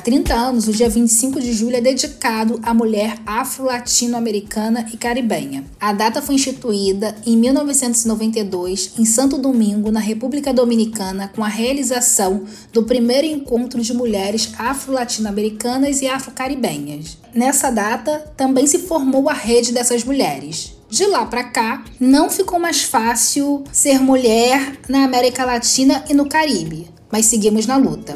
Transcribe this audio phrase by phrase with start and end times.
[0.00, 5.62] Há 30 anos, o dia 25 de julho é dedicado à mulher afro-latino-americana e caribenha.
[5.78, 12.44] A data foi instituída em 1992 em Santo Domingo, na República Dominicana, com a realização
[12.72, 17.18] do primeiro encontro de mulheres afro-latino-americanas e afro-caribenhas.
[17.34, 20.79] Nessa data, também se formou a rede dessas mulheres.
[20.90, 26.28] De lá para cá, não ficou mais fácil ser mulher na América Latina e no
[26.28, 28.12] Caribe, mas seguimos na luta.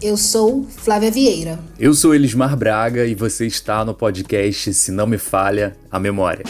[0.00, 1.58] Eu sou Flávia Vieira.
[1.76, 6.44] Eu sou Elismar Braga e você está no podcast Se Não Me Falha a Memória.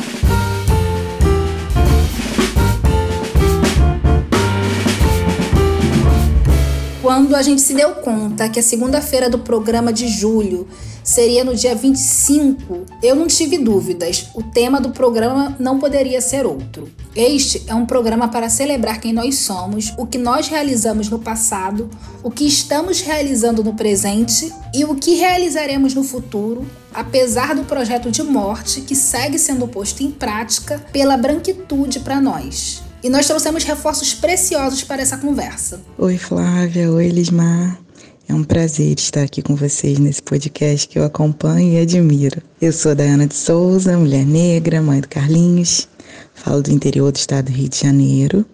[7.01, 10.69] Quando a gente se deu conta que a segunda-feira do programa de julho
[11.03, 14.29] seria no dia 25, eu não tive dúvidas.
[14.35, 16.89] O tema do programa não poderia ser outro.
[17.15, 21.91] Este é um programa para celebrar quem nós somos, o que nós realizamos no passado,
[22.23, 28.11] o que estamos realizando no presente e o que realizaremos no futuro, apesar do projeto
[28.11, 32.83] de morte que segue sendo posto em prática pela branquitude para nós.
[33.03, 35.81] E nós trouxemos reforços preciosos para essa conversa.
[35.99, 36.91] Oi, Flávia.
[36.91, 37.82] Oi, Elismar.
[38.29, 42.41] É um prazer estar aqui com vocês nesse podcast que eu acompanho e admiro.
[42.61, 45.89] Eu sou Dayana de Souza, mulher negra, mãe do Carlinhos.
[46.35, 48.47] Falo do interior do estado do Rio de Janeiro.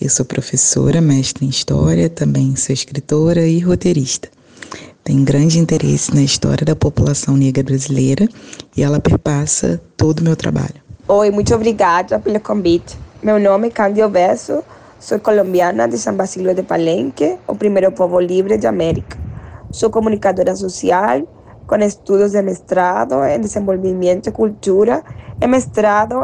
[0.00, 4.28] Eu sou professora, mestre em História, também sou escritora e roteirista.
[5.02, 8.28] Tenho grande interesse na história da população negra brasileira
[8.76, 10.76] e ela perpassa todo o meu trabalho.
[11.06, 12.96] Oi, muito obrigada pelo convite.
[13.22, 14.62] Meu nome é Cândido Verso,
[15.04, 19.18] sou colombiana de São Basilio de Palenque, o primeiro povo livre de América.
[19.70, 21.28] Sou comunicadora social,
[21.66, 25.04] com estudos de mestrado em desenvolvimento e cultura
[25.42, 25.46] e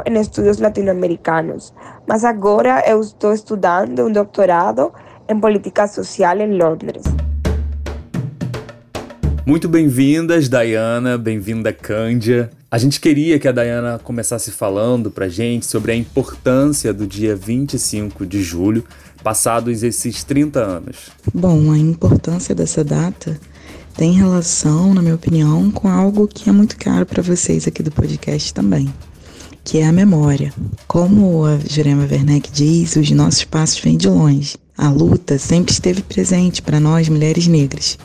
[0.06, 1.74] em estudos latino-americanos.
[2.08, 4.90] Mas agora estou estudando um doutorado
[5.28, 7.02] em política social em Londres.
[9.44, 12.48] Muito bem-vindas, Dayana, bem-vinda, Cândia.
[12.72, 17.34] A gente queria que a Dayana começasse falando pra gente sobre a importância do dia
[17.34, 18.84] 25 de julho,
[19.24, 20.96] passados esses 30 anos.
[21.34, 23.36] Bom, a importância dessa data
[23.96, 27.90] tem relação, na minha opinião, com algo que é muito caro para vocês aqui do
[27.90, 28.88] podcast também,
[29.64, 30.54] que é a memória.
[30.86, 34.56] Como a Jurema Werneck diz, os nossos passos vêm de longe.
[34.78, 37.98] A luta sempre esteve presente para nós, mulheres negras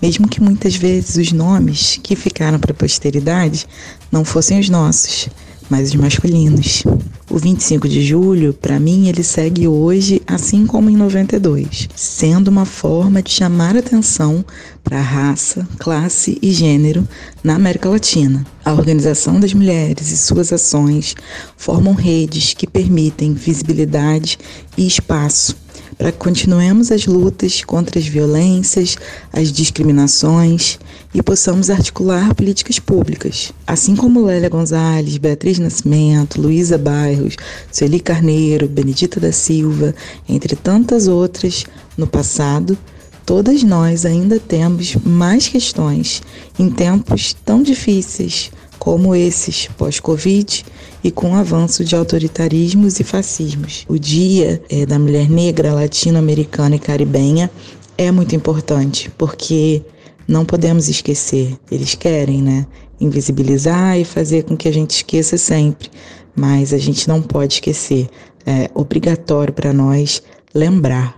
[0.00, 3.66] mesmo que muitas vezes os nomes que ficaram para a posteridade
[4.10, 5.28] não fossem os nossos,
[5.70, 6.82] mas os masculinos.
[7.30, 12.64] O 25 de julho, para mim, ele segue hoje, assim como em 92, sendo uma
[12.64, 14.44] forma de chamar atenção
[14.82, 17.06] para raça, classe e gênero
[17.44, 18.44] na América Latina.
[18.64, 21.14] A organização das mulheres e suas ações
[21.56, 24.36] formam redes que permitem visibilidade
[24.76, 25.54] e espaço
[25.96, 28.96] para que continuemos as lutas contra as violências,
[29.32, 30.78] as discriminações
[31.12, 33.52] e possamos articular políticas públicas.
[33.66, 37.36] Assim como Lélia Gonzalez, Beatriz Nascimento, Luísa Bairros,
[37.70, 39.94] Sueli Carneiro, Benedita da Silva,
[40.28, 41.64] entre tantas outras
[41.96, 42.78] no passado,
[43.26, 46.22] todas nós ainda temos mais questões
[46.58, 50.64] em tempos tão difíceis como esses pós-Covid
[51.02, 53.84] e com o avanço de autoritarismos e fascismos.
[53.88, 57.50] O Dia é, da Mulher Negra, Latino-Americana e Caribenha
[57.96, 59.82] é muito importante, porque
[60.26, 61.56] não podemos esquecer.
[61.70, 62.66] Eles querem, né?
[63.00, 65.90] Invisibilizar e fazer com que a gente esqueça sempre,
[66.36, 68.08] mas a gente não pode esquecer.
[68.46, 70.22] É obrigatório para nós
[70.54, 71.14] lembrar.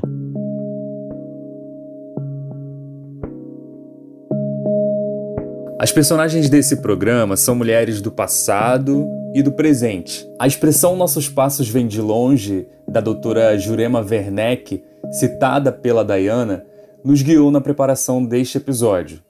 [5.78, 10.26] As personagens desse programa são mulheres do passado e do presente.
[10.38, 16.65] A expressão Nossos Passos Vêm de Longe, da doutora Jurema Werneck, citada pela Dayana,
[17.04, 19.20] nos guiou na preparação deste episódio.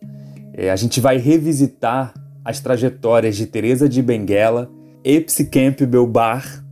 [0.53, 2.13] É, a gente vai revisitar
[2.45, 4.71] as trajetórias de Teresa de Benguela,
[5.05, 6.65] Epsi Campbell Bar,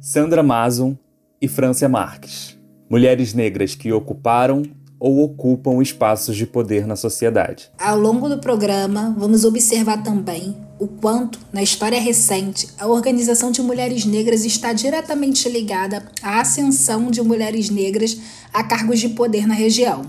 [0.00, 0.96] Sandra Mason
[1.40, 2.56] e Francia Marques.
[2.88, 4.62] Mulheres negras que ocuparam
[4.98, 7.70] ou ocupam espaços de poder na sociedade.
[7.78, 13.62] Ao longo do programa, vamos observar também o quanto, na história recente, a organização de
[13.62, 18.18] mulheres negras está diretamente ligada à ascensão de mulheres negras
[18.52, 20.02] a cargos de poder na região.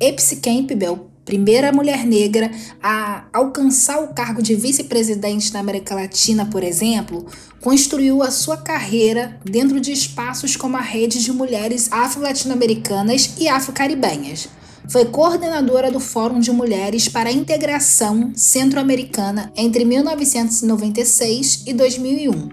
[0.00, 2.50] Epsi Campbell primeira mulher negra
[2.82, 7.26] a alcançar o cargo de vice-presidente na América Latina, por exemplo,
[7.60, 14.48] construiu a sua carreira dentro de espaços como a rede de mulheres afro-latino-americanas e afro-caribenhas.
[14.90, 22.48] Foi coordenadora do Fórum de Mulheres para a Integração Centro-Americana entre 1996 e 2001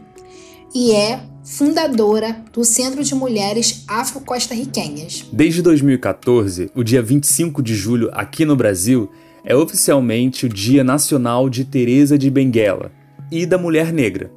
[0.75, 5.25] e é fundadora do Centro de Mulheres Afro-Costarriquenhas.
[5.31, 9.09] Desde 2014, o dia 25 de julho aqui no Brasil
[9.45, 12.91] é oficialmente o Dia Nacional de Teresa de Benguela
[13.31, 14.29] e da Mulher Negra.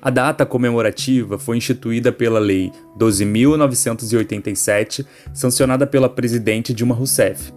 [0.00, 7.52] A data comemorativa foi instituída pela Lei 12.987, sancionada pela presidente Dilma Rousseff.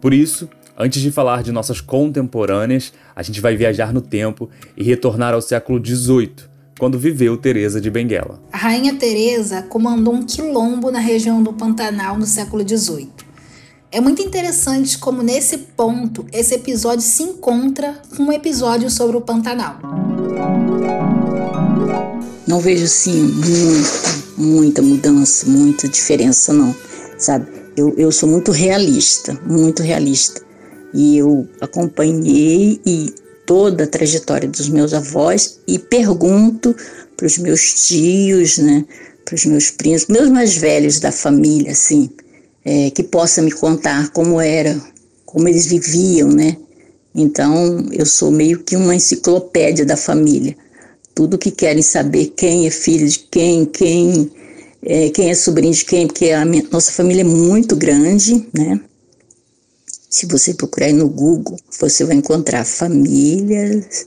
[0.00, 4.82] Por isso, antes de falar de nossas contemporâneas, a gente vai viajar no tempo e
[4.82, 8.40] retornar ao século XVIII, quando viveu Teresa de Benguela.
[8.52, 13.32] A rainha Teresa comandou um quilombo na região do Pantanal no século XVIII.
[13.92, 19.20] É muito interessante como nesse ponto esse episódio se encontra com um episódio sobre o
[19.20, 20.01] Pantanal.
[22.46, 24.02] Não vejo sim muita,
[24.36, 26.74] muita mudança, muita diferença não,
[27.16, 27.46] sabe?
[27.76, 30.42] Eu, eu sou muito realista, muito realista.
[30.92, 33.14] E eu acompanhei e
[33.46, 36.74] toda a trajetória dos meus avós e pergunto
[37.16, 38.84] para os meus tios, né,
[39.24, 42.10] para os meus primos, meus mais velhos da família, assim,
[42.64, 44.80] é, que possa me contar como era,
[45.24, 46.56] como eles viviam, né?
[47.14, 50.56] Então eu sou meio que uma enciclopédia da família.
[51.14, 54.30] Tudo que querem saber quem é filho de quem, quem
[54.84, 58.80] é, quem é sobrinho de quem, porque a minha, nossa família é muito grande, né?
[60.10, 64.06] Se você procurar aí no Google, você vai encontrar famílias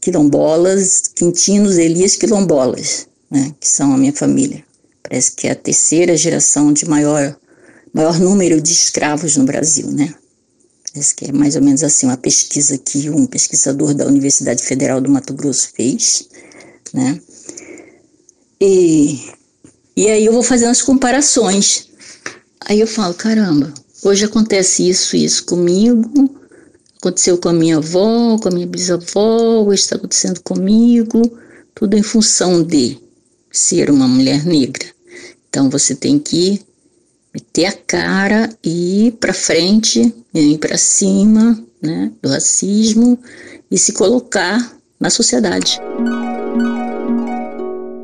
[0.00, 4.64] quilombolas, Quintinos Elias quilombolas, né, que são a minha família.
[5.02, 7.36] Parece que é a terceira geração de maior,
[7.92, 10.14] maior número de escravos no Brasil, né?
[10.98, 15.00] Parece que é mais ou menos assim uma pesquisa que um pesquisador da Universidade Federal
[15.00, 16.28] do Mato Grosso fez,
[16.92, 17.20] né?
[18.60, 19.30] E,
[19.96, 21.88] e aí eu vou fazendo as comparações.
[22.66, 26.30] Aí eu falo, caramba, Hoje acontece isso, isso comigo,
[26.98, 31.22] aconteceu com a minha avó, com a minha bisavó, hoje está acontecendo comigo,
[31.74, 32.96] tudo em função de
[33.50, 34.86] ser uma mulher negra.
[35.48, 36.60] Então você tem que
[37.34, 43.18] meter a cara e ir para frente, ir para cima, né, do racismo
[43.70, 45.80] e se colocar na sociedade.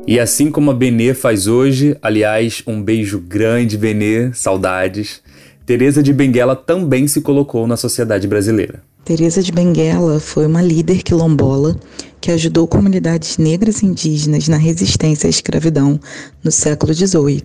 [0.07, 5.19] E assim como a Benê faz hoje, aliás, um beijo grande, Benê, saudades.
[5.65, 8.83] Teresa de Benguela também se colocou na sociedade brasileira.
[9.03, 11.75] Teresa de Benguela foi uma líder quilombola
[12.21, 15.99] que ajudou comunidades negras e indígenas na resistência à escravidão
[16.43, 17.43] no século XVIII.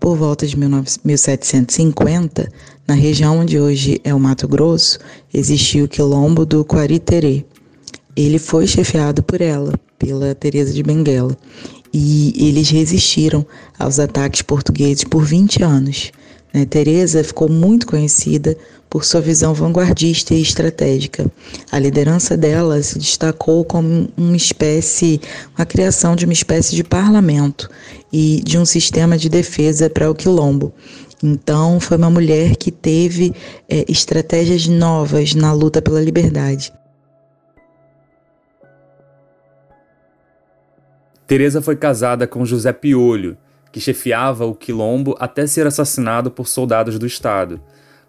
[0.00, 2.50] Por volta de 1750,
[2.88, 4.98] na região onde hoje é o Mato Grosso,
[5.32, 7.44] existia o quilombo do Quariterê.
[8.16, 11.36] Ele foi chefiado por ela, pela Teresa de Benguela,
[11.92, 13.46] e eles resistiram
[13.78, 16.12] aos ataques portugueses por 20 anos.
[16.54, 16.64] Né?
[16.64, 18.56] Teresa ficou muito conhecida
[18.88, 21.30] por sua visão vanguardista e estratégica.
[21.70, 25.20] A liderança dela se destacou como uma espécie,
[25.56, 27.68] a criação de uma espécie de parlamento
[28.12, 30.72] e de um sistema de defesa para o quilombo.
[31.22, 33.34] Então, foi uma mulher que teve
[33.68, 36.72] é, estratégias novas na luta pela liberdade.
[41.26, 43.36] Teresa foi casada com José Piolho,
[43.70, 47.60] que chefiava o quilombo até ser assassinado por soldados do Estado.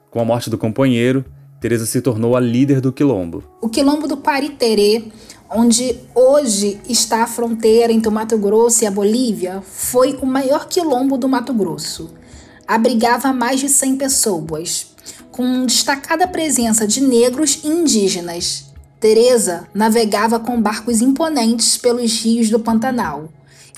[0.09, 1.23] Com a morte do companheiro,
[1.59, 3.43] Teresa se tornou a líder do quilombo.
[3.61, 5.03] O quilombo do Pariterê,
[5.53, 10.67] onde hoje está a fronteira entre o Mato Grosso e a Bolívia, foi o maior
[10.67, 12.09] quilombo do Mato Grosso.
[12.65, 14.95] Abrigava mais de 100 pessoas,
[15.29, 18.71] com destacada presença de negros e indígenas.
[18.99, 23.29] Teresa navegava com barcos imponentes pelos rios do Pantanal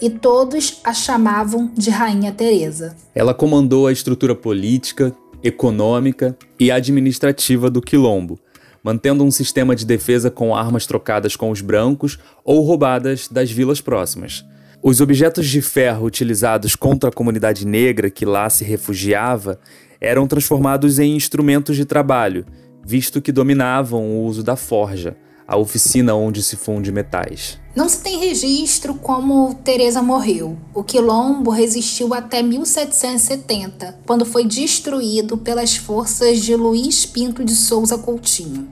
[0.01, 2.95] e todos a chamavam de Rainha Teresa.
[3.15, 8.37] Ela comandou a estrutura política, econômica e administrativa do Quilombo,
[8.83, 13.79] mantendo um sistema de defesa com armas trocadas com os brancos ou roubadas das vilas
[13.79, 14.45] próximas.
[14.81, 19.57] Os objetos de ferro utilizados contra a comunidade negra que lá se refugiava
[20.01, 22.45] eram transformados em instrumentos de trabalho,
[22.85, 25.15] visto que dominavam o uso da forja,
[25.47, 27.59] a oficina onde se funde metais.
[27.75, 30.57] Não se tem registro como Teresa morreu.
[30.73, 37.97] O quilombo resistiu até 1770, quando foi destruído pelas forças de Luiz Pinto de Souza
[37.97, 38.69] Coutinho.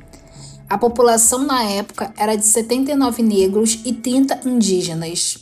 [0.69, 5.37] A população na época era de 79 negros e 30 indígenas.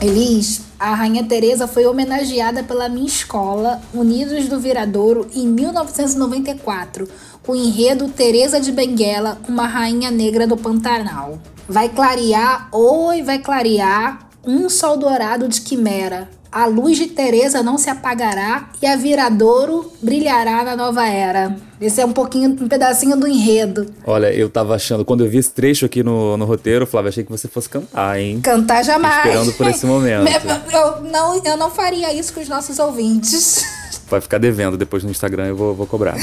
[0.00, 7.08] Elis, a Rainha Teresa foi homenageada pela minha escola, Unidos do Viradouro, em 1994,
[7.42, 11.38] com o enredo Teresa de Benguela, uma rainha negra do Pantanal.
[11.66, 17.76] Vai clarear, oi, vai clarear, um sol dourado de quimera, a luz de Teresa não
[17.76, 21.56] se apagará e a Viradouro brilhará na nova era.
[21.80, 23.92] Esse é um pouquinho, um pedacinho do enredo.
[24.06, 27.24] Olha, eu tava achando, quando eu vi esse trecho aqui no, no roteiro, Flávio, achei
[27.24, 28.40] que você fosse cantar, hein?
[28.40, 29.26] Cantar jamais.
[29.26, 30.30] Esperando por esse momento.
[30.72, 33.64] eu, não, eu não faria isso com os nossos ouvintes.
[34.08, 36.16] vai ficar devendo depois no Instagram, eu vou, vou cobrar.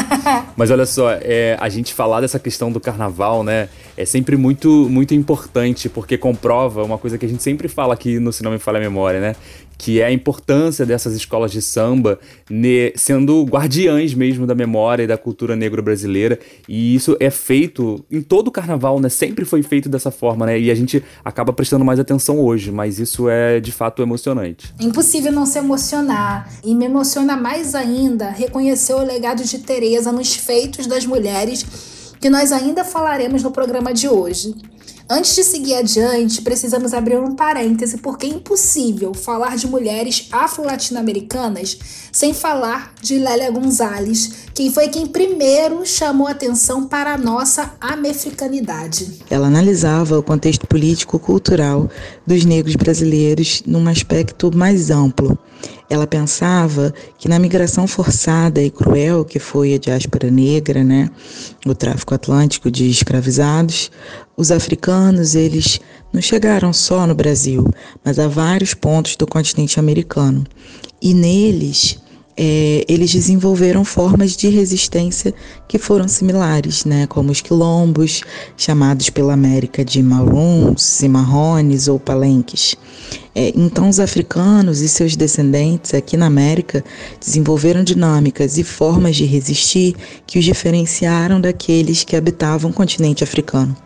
[0.56, 4.68] Mas olha só, é, a gente falar dessa questão do carnaval, né, é sempre muito,
[4.90, 8.50] muito importante, porque comprova uma coisa que a gente sempre fala aqui no Se Não
[8.50, 9.36] Me Falha a Memória, né,
[9.80, 12.20] que é a importância dessas escolas de samba
[12.50, 16.38] ne, sendo guardiães mesmo da memória e da cultura negro-brasileira.
[16.68, 19.08] E isso é feito em todo o carnaval, né?
[19.08, 20.60] Sempre foi feito dessa forma, né?
[20.60, 24.70] E a gente acaba prestando mais atenção hoje, mas isso é de fato emocionante.
[24.78, 26.46] É impossível não se emocionar.
[26.62, 31.64] E me emociona mais ainda reconhecer o legado de Teresa nos feitos das mulheres
[32.20, 34.54] que nós ainda falaremos no programa de hoje.
[35.12, 41.76] Antes de seguir adiante, precisamos abrir um parêntese porque é impossível falar de mulheres afro-latino-americanas
[42.12, 49.18] sem falar de Lélia Gonzalez, quem foi quem primeiro chamou atenção para a nossa americanidade.
[49.28, 51.90] Ela analisava o contexto político-cultural
[52.24, 55.36] dos negros brasileiros num aspecto mais amplo.
[55.90, 61.10] Ela pensava que na migração forçada e cruel que foi a diáspora negra, né,
[61.66, 63.90] o tráfico atlântico de escravizados,
[64.36, 65.80] os africanos, eles
[66.12, 67.68] não chegaram só no Brasil,
[68.04, 70.46] mas a vários pontos do continente americano.
[71.02, 71.98] E neles,
[72.36, 75.34] é, eles desenvolveram formas de resistência
[75.68, 78.22] que foram similares, né, como os quilombos,
[78.56, 82.76] chamados pela América de maroons, cimarrones ou palenques.
[83.34, 86.84] É, então, os africanos e seus descendentes aqui na América
[87.24, 89.94] desenvolveram dinâmicas e formas de resistir
[90.26, 93.76] que os diferenciaram daqueles que habitavam o continente africano.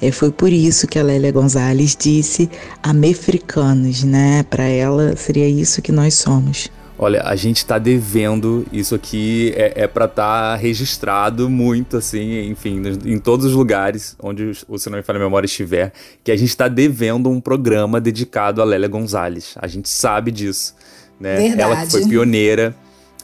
[0.00, 2.50] É, foi por isso que a Lélia Gonzalez disse
[2.82, 4.42] amefricanos, né?
[4.42, 6.68] Para ela seria isso que nós somos.
[6.98, 12.48] Olha, a gente está devendo isso aqui é, é para estar tá registrado muito assim,
[12.48, 15.92] enfim, em todos os lugares onde o Se Não Me Falha a Memória estiver,
[16.24, 19.54] que a gente está devendo um programa dedicado a Lélia Gonzalez.
[19.56, 20.74] A gente sabe disso,
[21.20, 21.36] né?
[21.36, 21.60] Verdade.
[21.60, 22.74] Ela que foi pioneira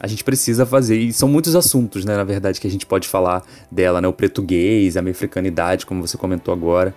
[0.03, 0.97] a gente precisa fazer.
[0.97, 4.07] E são muitos assuntos, né, na verdade, que a gente pode falar dela, né?
[4.07, 6.93] O português, a africanidade, como você comentou agora.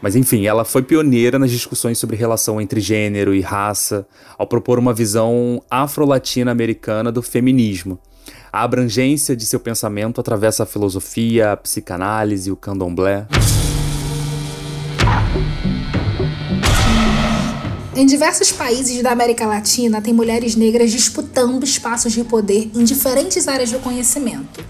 [0.00, 4.06] Mas enfim, ela foi pioneira nas discussões sobre relação entre gênero e raça,
[4.38, 7.98] ao propor uma visão afro-latina-americana do feminismo.
[8.52, 13.26] A abrangência de seu pensamento atravessa a filosofia, a psicanálise e o candomblé.
[17.94, 23.48] Em diversos países da América Latina, tem mulheres negras disputando espaços de poder em diferentes
[23.48, 24.62] áreas do conhecimento.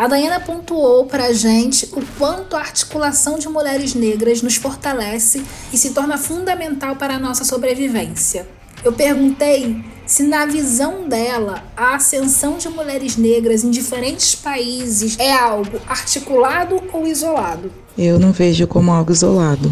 [0.00, 5.42] A Dayana pontuou para a gente o quanto a articulação de mulheres negras nos fortalece
[5.70, 8.48] e se torna fundamental para a nossa sobrevivência.
[8.82, 15.34] Eu perguntei se, na visão dela, a ascensão de mulheres negras em diferentes países é
[15.34, 17.70] algo articulado ou isolado.
[17.98, 19.70] Eu não vejo como algo isolado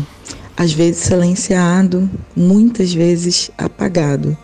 [0.59, 4.37] às vezes silenciado, muitas vezes apagado.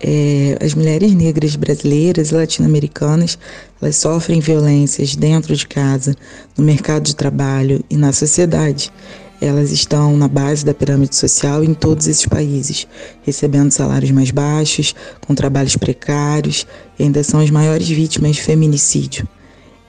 [0.00, 3.38] É, as mulheres negras brasileiras e latino-americanas
[3.80, 6.14] elas sofrem violências dentro de casa,
[6.56, 8.92] no mercado de trabalho e na sociedade.
[9.40, 12.88] Elas estão na base da pirâmide social em todos esses países,
[13.22, 16.66] recebendo salários mais baixos, com trabalhos precários
[16.98, 19.28] e ainda são as maiores vítimas de feminicídio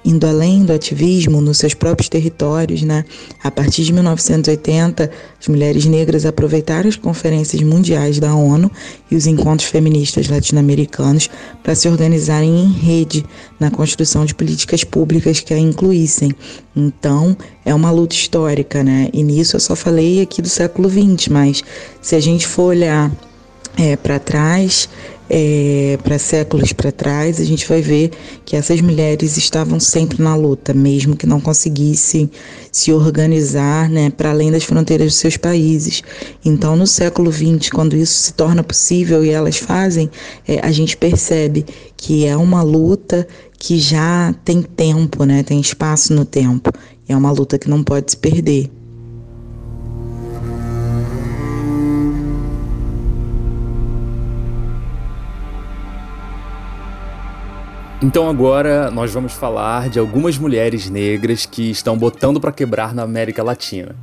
[0.03, 3.03] indo além do ativismo nos seus próprios territórios, né?
[3.43, 8.71] A partir de 1980, as mulheres negras aproveitaram as conferências mundiais da ONU
[9.11, 11.29] e os encontros feministas latino-americanos
[11.61, 13.25] para se organizarem em rede
[13.59, 16.31] na construção de políticas públicas que a incluíssem.
[16.75, 19.09] Então, é uma luta histórica, né?
[19.13, 21.63] E nisso eu só falei aqui do século XX, mas
[22.01, 23.11] se a gente for olhar
[23.77, 24.89] é, para trás,
[25.29, 28.12] é, para séculos para trás, a gente vai ver
[28.43, 32.29] que essas mulheres estavam sempre na luta, mesmo que não conseguissem
[32.71, 36.01] se organizar né, para além das fronteiras dos seus países.
[36.43, 40.09] Então, no século XX, quando isso se torna possível e elas fazem,
[40.48, 46.13] é, a gente percebe que é uma luta que já tem tempo, né, tem espaço
[46.13, 46.71] no tempo.
[47.07, 48.69] É uma luta que não pode se perder.
[58.01, 63.03] Então agora nós vamos falar de algumas mulheres negras que estão botando para quebrar na
[63.03, 63.93] América Latina.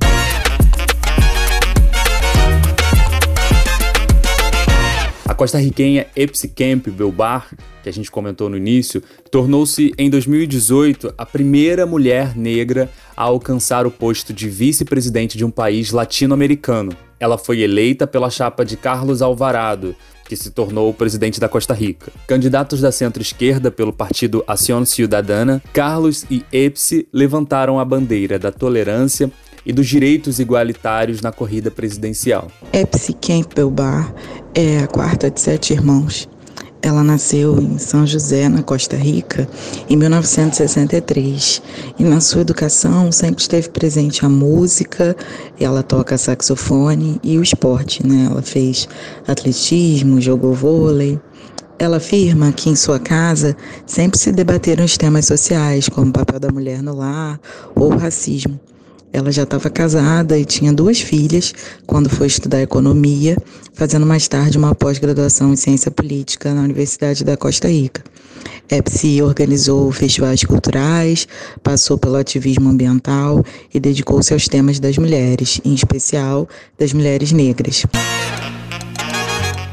[5.27, 7.49] A costarriquenha Epsi Camp Belbar,
[7.81, 9.01] que a gente comentou no início,
[9.31, 15.49] tornou-se em 2018 a primeira mulher negra a alcançar o posto de vice-presidente de um
[15.49, 17.06] país latino-americano.
[17.19, 19.95] Ela foi eleita pela chapa de Carlos Alvarado,
[20.27, 22.11] que se tornou o presidente da Costa Rica.
[22.27, 29.31] Candidatos da centro-esquerda pelo partido Ação Ciudadana, Carlos e Epsi levantaram a bandeira da tolerância
[29.65, 32.49] e dos direitos igualitários na corrida presidencial.
[32.71, 34.13] Epsi Campbell Bar
[34.53, 36.27] é a quarta de sete irmãos.
[36.81, 39.47] Ela nasceu em São José, na Costa Rica,
[39.89, 41.61] em 1963.
[41.97, 45.15] E na sua educação sempre esteve presente a música,
[45.59, 48.27] ela toca saxofone e o esporte, né?
[48.29, 48.87] Ela fez
[49.27, 51.19] atletismo, jogou vôlei.
[51.79, 53.55] Ela afirma que em sua casa
[53.85, 57.39] sempre se debateram os temas sociais, como o papel da mulher no lar
[57.75, 58.59] ou o racismo.
[59.11, 61.53] Ela já estava casada e tinha duas filhas
[61.85, 63.37] quando foi estudar economia,
[63.73, 68.03] fazendo mais tarde uma pós-graduação em ciência política na Universidade da Costa Rica.
[68.69, 71.27] Epsi organizou festivais culturais,
[71.63, 76.47] passou pelo ativismo ambiental e dedicou-se aos temas das mulheres, em especial
[76.77, 77.85] das mulheres negras.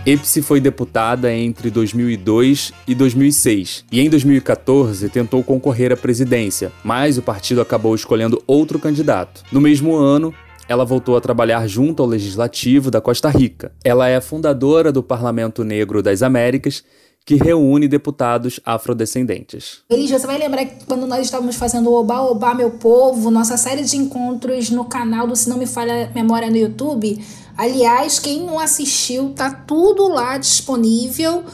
[0.07, 7.17] Epsi foi deputada entre 2002 e 2006 e em 2014 tentou concorrer à presidência, mas
[7.17, 9.43] o partido acabou escolhendo outro candidato.
[9.51, 10.35] No mesmo ano,
[10.69, 13.73] ela voltou a trabalhar junto ao Legislativo da Costa Rica.
[13.83, 16.85] Ela é fundadora do Parlamento Negro das Américas
[17.25, 19.81] que reúne deputados afrodescendentes.
[19.89, 23.57] Elija, você vai lembrar que quando nós estávamos fazendo o Oba Oba Meu Povo, nossa
[23.57, 27.19] série de encontros no canal do Se Não Me Falha Memória no YouTube,
[27.57, 31.45] Aliás, quem não assistiu, tá tudo lá disponível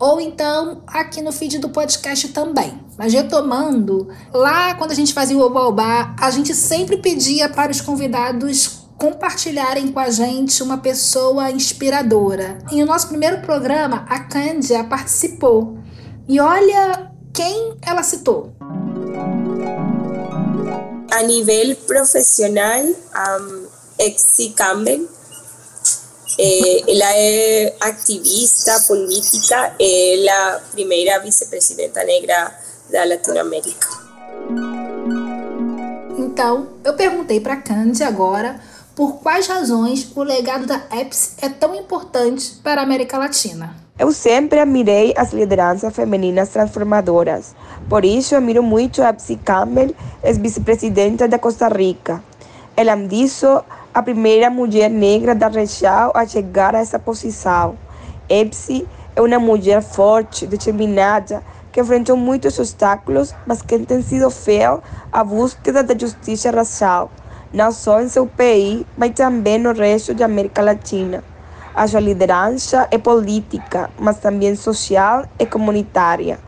[0.00, 2.74] ou então aqui no feed do podcast também.
[2.98, 7.80] Mas retomando, lá quando a gente fazia o Oba a gente sempre pedia para os
[7.80, 12.58] convidados compartilharem com a gente uma pessoa inspiradora.
[12.70, 15.78] E no nosso primeiro programa, a Cândia participou.
[16.28, 18.52] E olha quem ela citou.
[21.12, 23.66] A nível profissional, um,
[23.98, 25.08] Exi Campbell
[26.38, 32.52] Eh, ela é activista política, é a primeira vice-presidenta negra
[32.90, 33.88] da Latinoamérica.
[36.18, 38.60] Então, eu perguntei para Candy agora
[38.94, 43.74] por quais razões o legado da EPS é tão importante para a América Latina.
[43.98, 47.54] Eu sempre admirei as lideranças femininas transformadoras.
[47.88, 52.22] Por isso, admiro muito a Epsi Campbell, ex-vice-presidenta da Costa Rica.
[52.76, 57.76] Além disso, a primeira mulher negra da região a chegar a essa posição.
[58.28, 64.82] Epsi é uma mulher forte, determinada, que enfrentou muitos obstáculos, mas que tem sido fiel
[65.12, 67.10] à búsqueda da justiça racial,
[67.54, 71.22] não só em seu país, mas também no resto da América Latina.
[71.72, 76.38] A sua liderança é política, mas também social e comunitária.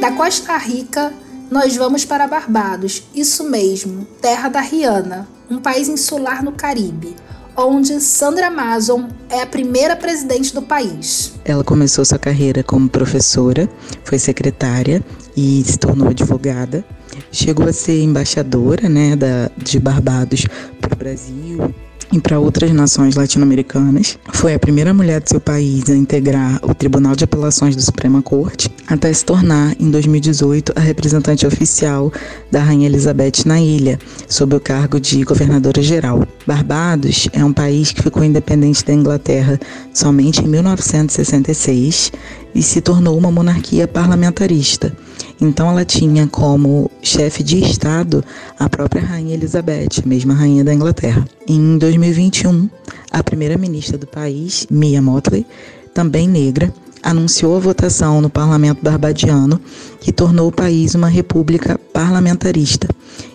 [0.00, 1.12] Da Costa Rica,
[1.50, 7.14] nós vamos para Barbados, isso mesmo, terra da Rihanna, um país insular no Caribe,
[7.56, 11.34] onde Sandra Mason é a primeira presidente do país.
[11.44, 13.68] Ela começou sua carreira como professora,
[14.04, 15.02] foi secretária
[15.36, 16.84] e se tornou advogada.
[17.32, 20.46] Chegou a ser embaixadora né, da, de Barbados
[20.80, 21.74] para o Brasil
[22.12, 24.18] e para outras nações latino-americanas.
[24.32, 28.22] Foi a primeira mulher do seu país a integrar o Tribunal de Apelações da Suprema
[28.22, 32.12] Corte, até se tornar, em 2018, a representante oficial
[32.50, 36.22] da Rainha Elizabeth na ilha, sob o cargo de governadora geral.
[36.46, 39.58] Barbados é um país que ficou independente da Inglaterra
[39.92, 42.12] somente em 1966
[42.54, 44.92] e se tornou uma monarquia parlamentarista.
[45.40, 48.24] Então ela tinha como chefe de Estado
[48.58, 51.26] a própria Rainha Elizabeth, a mesma rainha da Inglaterra.
[51.46, 52.68] Em 2021,
[53.10, 55.46] a primeira-ministra do país, Mia Motley,
[55.92, 59.60] também negra, anunciou a votação no parlamento barbadiano
[60.00, 62.88] que tornou o país uma república parlamentarista.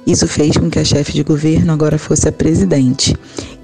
[0.05, 3.15] Isso fez com que a chefe de governo agora fosse a presidente.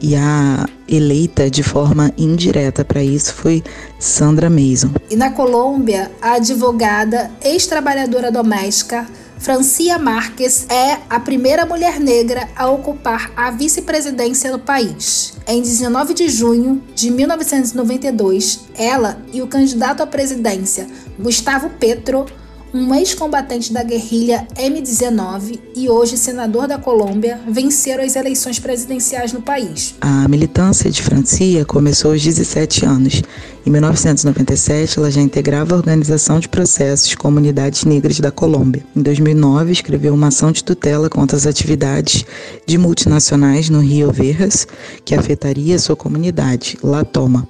[0.02, 3.64] E a eleita de forma indireta para isso foi
[4.00, 4.92] Sandra Mason.
[5.10, 9.06] E na Colômbia, a advogada, ex-trabalhadora doméstica,
[9.40, 15.34] Francia Marques é a primeira mulher negra a ocupar a vice-presidência no país.
[15.48, 20.88] Em 19 de junho de 1992, ela e o candidato à presidência,
[21.20, 22.26] Gustavo Petro,
[22.74, 29.42] um ex-combatente da guerrilha M19 e hoje senador da Colômbia, venceram as eleições presidenciais no
[29.42, 29.96] país.
[30.02, 33.22] A militância de Francia começou aos 17 anos.
[33.66, 38.84] Em 1997, ela já integrava a Organização de Processos Comunidades Negras da Colômbia.
[38.96, 42.26] Em 2009, escreveu uma ação de tutela contra as atividades
[42.66, 44.68] de multinacionais no Rio Verras,
[45.04, 47.48] que afetaria sua comunidade, La Toma.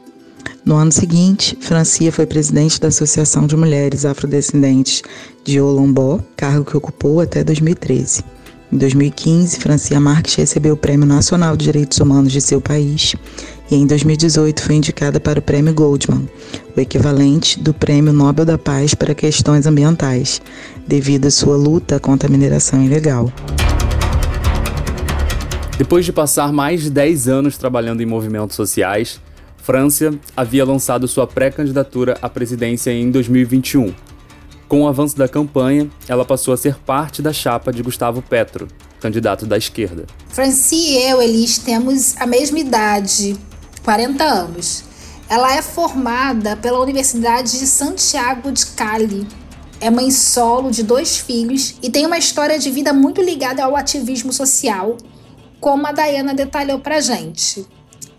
[0.65, 5.01] No ano seguinte, Francia foi presidente da Associação de Mulheres Afrodescendentes
[5.43, 8.23] de Olombó, cargo que ocupou até 2013.
[8.71, 13.15] Em 2015, Francia Marques recebeu o Prêmio Nacional de Direitos Humanos de seu país
[13.71, 16.27] e em 2018 foi indicada para o Prêmio Goldman,
[16.75, 20.41] o equivalente do Prêmio Nobel da Paz para questões ambientais,
[20.85, 23.31] devido à sua luta contra a mineração ilegal.
[25.77, 29.21] Depois de passar mais de 10 anos trabalhando em movimentos sociais,
[29.67, 33.93] França havia lançado sua pré-candidatura à presidência em 2021
[34.67, 38.67] com o avanço da campanha, ela passou a ser parte da chapa de Gustavo Petro,
[38.99, 40.05] candidato da esquerda.
[40.29, 43.37] Franci e eu, Elis, temos a mesma idade,
[43.83, 44.83] 40 anos.
[45.29, 49.27] Ela é formada pela Universidade de Santiago de Cali.
[49.79, 53.75] É mãe solo de dois filhos e tem uma história de vida muito ligada ao
[53.75, 54.97] ativismo social,
[55.59, 57.65] como a Dayana detalhou pra gente.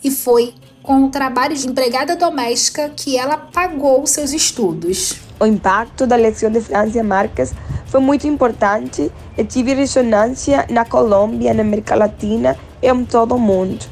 [0.02, 0.54] E foi
[0.88, 5.16] com o trabalho de empregada doméstica que ela pagou seus estudos.
[5.38, 7.52] O impacto da eleição de Francia Marques
[7.84, 13.38] foi muito importante e tive ressonância na Colômbia, na América Latina e em todo o
[13.38, 13.84] mundo.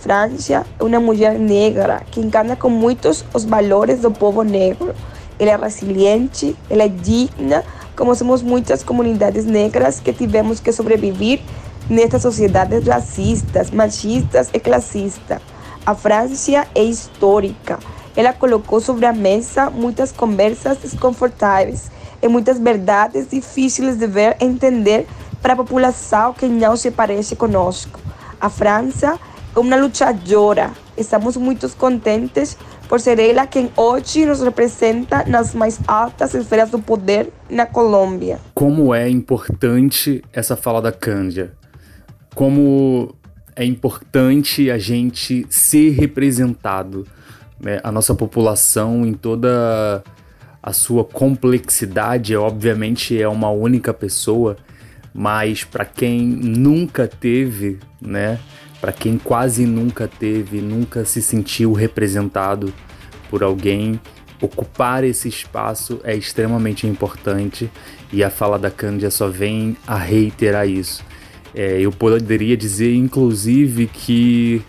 [0.00, 4.92] Francia é uma mulher negra que encarna com muitos os valores do povo negro.
[5.38, 7.62] Ela é resiliente, ela é digna,
[7.94, 11.40] como somos muitas comunidades negras que tivemos que sobreviver
[11.88, 15.49] nestas sociedades racistas, machistas e classistas.
[15.86, 17.78] A França é histórica
[18.16, 21.90] ela colocou sobre a mesa muitas conversas desconfortáveis
[22.20, 25.06] e muitas verdades difíceis de ver e entender
[25.40, 27.98] para a população que não se parece conosco.
[28.40, 29.18] A França
[29.54, 30.70] é uma lutadora.
[30.96, 36.78] Estamos muito contentes por ser ela quem hoje nos representa nas mais altas esferas do
[36.78, 38.38] poder na Colômbia.
[38.54, 41.52] Como é importante essa fala da Cândia.
[42.34, 43.14] Como
[43.56, 47.06] é importante a gente ser representado
[47.60, 50.02] né, a nossa população em toda
[50.62, 54.56] a sua complexidade, obviamente é uma única pessoa,
[55.12, 58.38] mas para quem nunca teve, né,
[58.80, 62.72] para quem quase nunca teve, nunca se sentiu representado
[63.28, 64.00] por alguém,
[64.40, 67.70] ocupar esse espaço é extremamente importante.
[68.12, 71.04] E a fala da Cândia só vem a reiterar isso.
[71.54, 74.62] É, eu poderia dizer, inclusive, que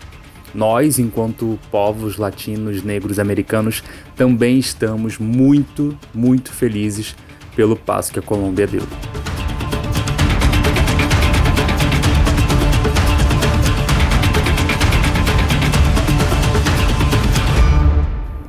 [0.54, 3.82] nós, enquanto povos latinos, negros, americanos,
[4.16, 7.14] também estamos muito, muito felizes
[7.54, 8.82] pelo passo que a Colômbia deu.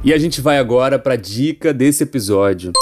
[0.04, 2.74] E a gente vai agora para a dica desse episódio.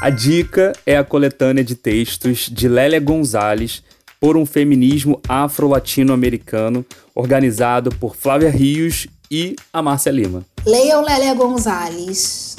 [0.00, 3.82] A dica é a coletânea de textos de Lélia Gonzalez
[4.26, 6.84] por um feminismo afro-latino-americano,
[7.14, 10.44] organizado por Flávia Rios e a Márcia Lima.
[10.66, 12.56] Leiam Lélia Gonzalez.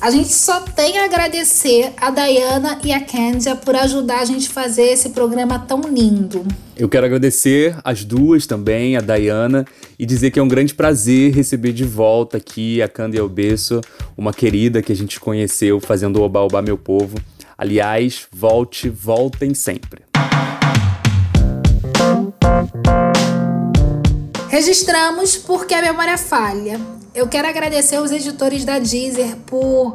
[0.00, 4.48] A gente só tem a agradecer a Dayana e a Candia por ajudar a gente
[4.48, 6.46] a fazer esse programa tão lindo.
[6.76, 9.64] Eu quero agradecer as duas também, a Dayana,
[9.98, 13.80] e dizer que é um grande prazer receber de volta aqui a Cândia Albesso,
[14.16, 17.18] uma querida que a gente conheceu fazendo o Oba Oba Meu Povo.
[17.58, 20.06] Aliás, volte, voltem sempre.
[24.48, 26.80] Registramos porque a memória falha.
[27.14, 29.94] Eu quero agradecer aos editores da Deezer por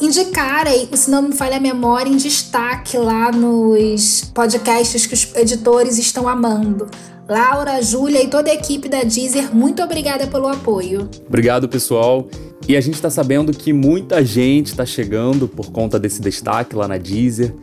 [0.00, 5.34] indicarem o Se Não Me Falha a Memória em destaque lá nos podcasts que os
[5.36, 6.88] editores estão amando.
[7.28, 11.08] Laura, Júlia e toda a equipe da Deezer, muito obrigada pelo apoio.
[11.26, 12.28] Obrigado, pessoal.
[12.68, 16.88] E a gente está sabendo que muita gente está chegando por conta desse destaque lá
[16.88, 17.54] na Deezer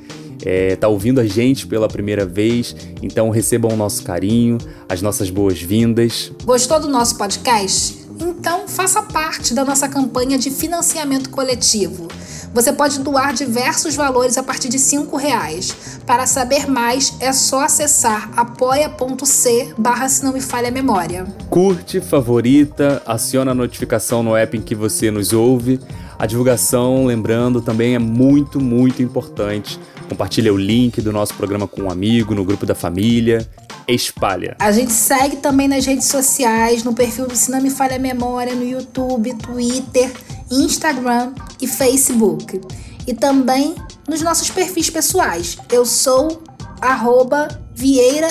[0.46, 4.58] é, tá ouvindo a gente pela primeira vez, então recebam o nosso carinho,
[4.90, 6.32] as nossas boas-vindas.
[6.44, 8.04] Gostou do nosso podcast?
[8.20, 12.08] Então faça parte da nossa campanha de financiamento coletivo.
[12.54, 16.00] Você pode doar diversos valores a partir de R$ reais.
[16.06, 21.26] Para saber mais, é só acessar apoia.c barra se não me falha a memória.
[21.50, 25.80] Curte, favorita, aciona a notificação no app em que você nos ouve.
[26.24, 29.78] A divulgação, lembrando, também é muito, muito importante
[30.14, 33.50] Compartilha o link do nosso programa com um amigo, no grupo da família.
[33.88, 34.56] Espalha.
[34.60, 38.00] A gente segue também nas redes sociais, no perfil do Se Não Me Falha a
[38.00, 40.12] Memória, no YouTube, Twitter,
[40.52, 42.62] Instagram e Facebook.
[43.08, 43.76] E também
[44.08, 45.58] nos nossos perfis pessoais.
[45.72, 46.44] Eu sou
[46.80, 48.28] arroba Vieira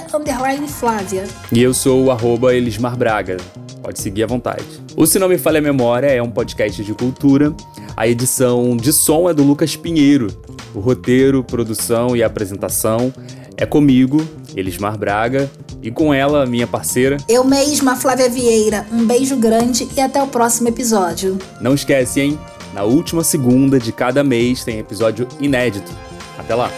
[0.69, 1.25] Flávia.
[1.51, 3.39] E eu sou o arroba Elismar Braga.
[3.83, 4.65] Pode seguir à vontade.
[4.97, 7.53] O Se Não Me Falha a Memória é um podcast de cultura.
[7.97, 10.29] A edição de som é do Lucas Pinheiro.
[10.75, 13.13] O roteiro, produção e apresentação
[13.57, 14.27] é comigo,
[14.57, 15.51] Elismar Braga,
[15.83, 17.17] e com ela, minha parceira.
[17.29, 18.87] Eu mesma, Flávia Vieira.
[18.91, 21.39] Um beijo grande e até o próximo episódio.
[21.61, 22.39] Não esquece, hein?
[22.73, 25.93] Na última segunda de cada mês tem episódio inédito.
[26.39, 26.71] Até lá!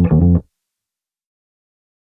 [0.00, 0.44] Thank